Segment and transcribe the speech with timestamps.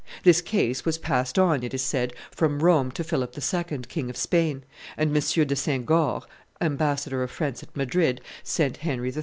[0.23, 4.17] This case was passed on, it is said, from Rome to Philip II., King of
[4.17, 4.63] Spain,
[4.97, 5.45] and M.
[5.45, 6.23] de Saint Goard,
[6.59, 9.19] ambassador of France at Madrid, sent Henry III.